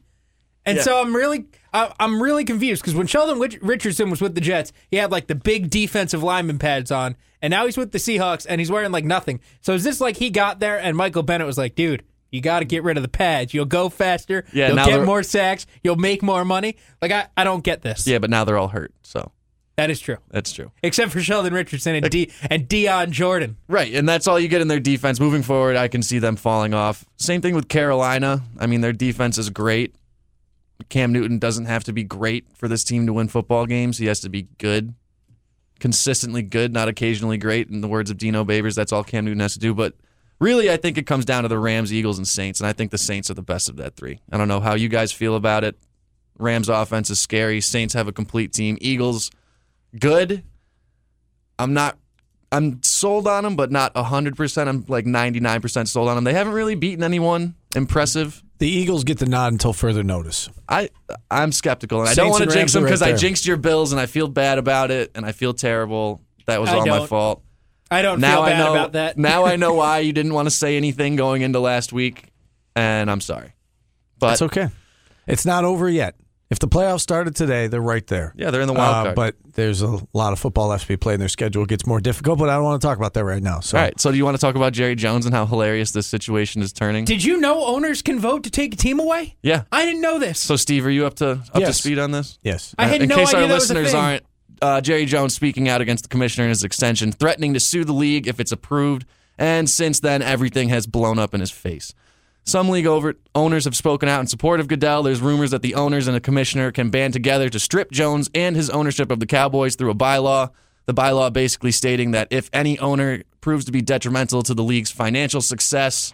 [0.64, 0.82] And Yeah.
[0.84, 4.96] so I'm really, I'm really confused because when Sheldon Richardson was with the Jets, he
[4.98, 8.60] had like the big defensive lineman pads on, and now he's with the Seahawks and
[8.60, 9.40] he's wearing like nothing.
[9.60, 12.60] So is this like he got there and Michael Bennett was like, dude, you got
[12.60, 13.52] to get rid of the pads.
[13.52, 14.44] You'll go faster.
[14.52, 15.66] Yeah, you'll get more sacks.
[15.82, 16.76] You'll make more money.
[17.00, 18.06] Like I, I don't get this.
[18.06, 18.92] Yeah, but now they're all hurt.
[19.02, 19.32] So
[19.76, 20.18] that is true.
[20.30, 20.70] that's true.
[20.82, 23.56] Except for Sheldon Richardson and D and Dion Jordan.
[23.66, 25.18] Right, and that's all you get in their defense.
[25.18, 27.04] Moving forward, I can see them falling off.
[27.16, 28.42] Same thing with Carolina.
[28.60, 29.94] I mean, their defense is great.
[30.88, 33.98] Cam Newton doesn't have to be great for this team to win football games.
[33.98, 34.94] He has to be good,
[35.80, 37.68] consistently good, not occasionally great.
[37.68, 39.74] In the words of Dino Babers, that's all Cam Newton has to do.
[39.74, 39.94] But
[40.38, 42.90] really, I think it comes down to the Rams, Eagles, and Saints, and I think
[42.90, 44.20] the Saints are the best of that three.
[44.30, 45.76] I don't know how you guys feel about it.
[46.38, 47.60] Rams offense is scary.
[47.60, 48.78] Saints have a complete team.
[48.80, 49.30] Eagles,
[49.98, 50.42] good.
[51.58, 51.98] I'm not
[52.52, 54.68] I'm sold on them, but not 100%.
[54.68, 56.24] I'm like 99% sold on them.
[56.24, 58.42] They haven't really beaten anyone impressive.
[58.58, 60.48] The Eagles get the nod until further notice.
[60.68, 60.88] I
[61.30, 63.56] I'm skeptical, and I don't want to jinx them are right because I jinxed your
[63.56, 66.20] Bills, and I feel bad about it, and I feel terrible.
[66.46, 67.08] That was I all my don't.
[67.08, 67.42] fault.
[67.90, 68.72] I don't Now feel I know.
[68.72, 69.18] about that.
[69.18, 72.24] now I know why you didn't want to say anything going into last week,
[72.76, 73.52] and I'm sorry.
[74.20, 74.68] But That's okay.
[75.26, 76.14] It's not over yet.
[76.52, 78.34] If the playoffs started today, they're right there.
[78.36, 80.98] yeah, they're in the wild Uh, but there's a lot of football left to be
[80.98, 82.38] played, and their schedule gets more difficult.
[82.38, 83.60] But I don't want to talk about that right now.
[83.60, 83.98] So, all right.
[83.98, 86.70] So do you want to talk about Jerry Jones and how hilarious this situation is
[86.70, 87.06] turning?
[87.06, 89.36] Did you know owners can vote to take a team away?
[89.42, 89.62] yeah.
[89.72, 90.38] I didn't know this.
[90.40, 92.38] So Steve, are you up to up to speed on this?
[92.42, 94.22] yes, I had in no case idea our that was listeners aren't,
[94.60, 97.94] uh, Jerry Jones speaking out against the commissioner and his extension, threatening to sue the
[97.94, 99.06] league if it's approved.
[99.38, 101.94] And since then, everything has blown up in his face.
[102.44, 105.04] Some league over- owners have spoken out in support of Goodell.
[105.04, 108.56] There's rumors that the owners and the commissioner can band together to strip Jones and
[108.56, 110.50] his ownership of the Cowboys through a bylaw.
[110.86, 114.90] The bylaw basically stating that if any owner proves to be detrimental to the league's
[114.90, 116.12] financial success,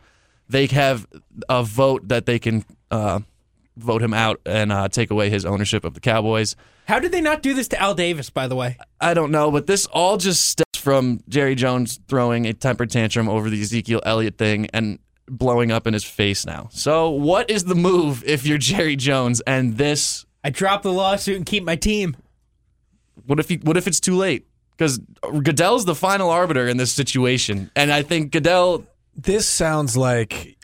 [0.49, 1.07] they have
[1.49, 3.21] a vote that they can uh,
[3.79, 6.57] vote him out and uh, take away his ownership of the Cowboys.
[6.87, 8.77] How did they not do this to Al Davis, by the way?
[9.01, 13.29] I don't know, but this all just stems from Jerry Jones throwing a temper tantrum
[13.29, 14.99] over the Ezekiel Elliott thing and
[15.31, 16.69] blowing up in his face now.
[16.73, 20.25] So, what is the move if you're Jerry Jones and this?
[20.45, 22.17] I drop the lawsuit and keep my team.
[23.27, 24.47] What if he, what if it's too late?
[24.77, 24.99] Because
[25.43, 28.85] Goodell's the final arbiter in this situation, and I think Goodell.
[29.17, 30.57] this sounds like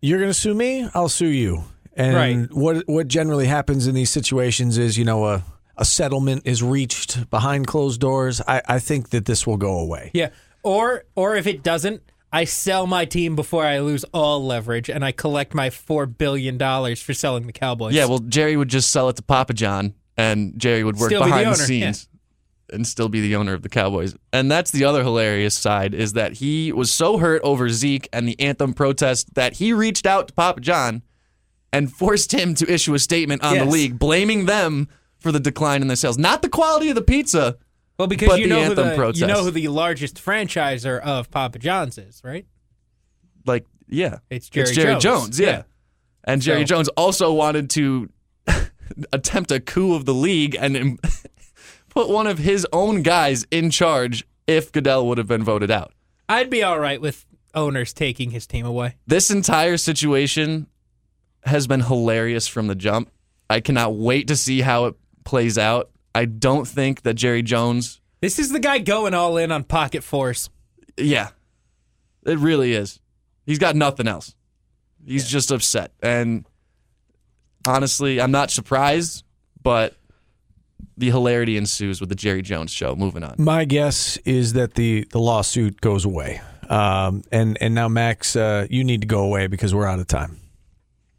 [0.00, 0.88] you're going to sue me.
[0.94, 1.64] I'll sue you.
[1.96, 2.52] And Right.
[2.52, 5.42] what what generally happens in these situations is, you know, a
[5.78, 8.40] a settlement is reached behind closed doors.
[8.46, 10.10] I, I think that this will go away.
[10.14, 10.28] Yeah.
[10.62, 12.02] Or or if it doesn't,
[12.32, 16.58] I sell my team before I lose all leverage and I collect my four billion
[16.58, 17.94] dollars for selling the Cowboys.
[17.94, 21.22] Yeah, well, Jerry would just sell it to Papa John, and Jerry would work Still
[21.22, 22.08] be the behind the, owner, scenes
[22.72, 24.14] and still be the owner of the Cowboys.
[24.32, 28.28] And that's the other hilarious side is that he was so hurt over Zeke and
[28.28, 31.02] the anthem protest that he reached out to Papa John
[31.72, 35.82] and forced him to issue a statement on the league, blaming them for the decline
[35.82, 36.18] in their sales.
[36.18, 37.56] Not the quality of the pizza.
[37.98, 39.20] Well, because but you know who the protest.
[39.20, 42.46] you know who the largest franchiser of Papa John's is, right?
[43.46, 44.18] Like, yeah.
[44.30, 45.38] It's Jerry Jones.
[45.40, 45.46] yeah.
[45.48, 45.62] Yeah.
[46.24, 48.10] And Jerry So- Jones also wanted to
[49.12, 50.98] attempt a coup of the league and
[51.88, 55.92] put one of his own guys in charge if Goodell would have been voted out.
[56.28, 58.96] I'd be all right with owners taking his team away.
[59.06, 60.66] This entire situation
[61.44, 63.10] has been hilarious from the jump.
[63.48, 65.90] I cannot wait to see how it plays out.
[66.16, 70.02] I don't think that Jerry Jones, This is the guy going all in on pocket
[70.02, 70.48] fours.
[70.96, 71.28] yeah,
[72.24, 72.98] it really is.
[73.44, 74.34] He's got nothing else.
[75.06, 75.92] He's just upset.
[76.02, 76.46] And
[77.68, 79.24] honestly, I'm not surprised,
[79.62, 79.94] but
[80.96, 82.96] the hilarity ensues with the Jerry Jones show.
[82.96, 83.34] Moving on.
[83.38, 86.40] My guess is that the, the lawsuit goes away.
[86.68, 90.06] Um, and, and now, Max, uh, you need to go away because we're out of
[90.06, 90.40] time.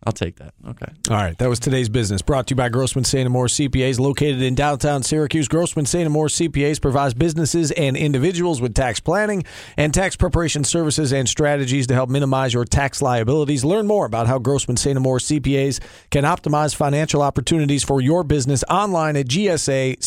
[0.08, 0.54] I'll take that.
[0.66, 0.86] Okay.
[1.10, 2.22] All right, that was today's business.
[2.22, 3.28] Brought to you by Grossman St.
[3.28, 5.50] Amour CPAs, located in downtown Syracuse.
[5.50, 6.08] Grossman St.
[6.08, 9.44] Amour CPAs provides businesses and individuals with tax planning
[9.76, 13.66] and tax preparation services and strategies to help minimize your tax liabilities.
[13.66, 14.96] Learn more about how Grossman St.
[14.96, 19.98] Amour CPAs can optimize financial opportunities for your business online at gsacpas.com.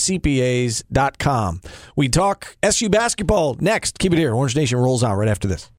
[1.95, 3.99] We talk SU basketball next.
[3.99, 4.35] Keep it here.
[4.35, 5.69] Orange Nation rolls out right after this.